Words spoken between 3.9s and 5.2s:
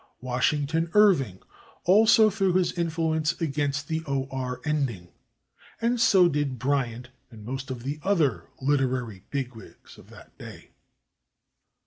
/ or/ ending,